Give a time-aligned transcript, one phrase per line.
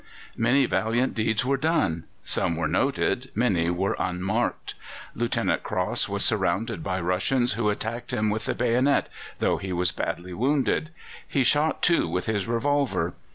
[0.35, 2.05] Many valiant deeds were done.
[2.23, 4.73] Some were noted, many were unmarked.
[5.13, 9.91] Lieutenant Crosse was surrounded by Russians, who attacked him with the bayonet, though he was
[9.91, 10.89] badly wounded.
[11.27, 13.13] He shot two with his revolver.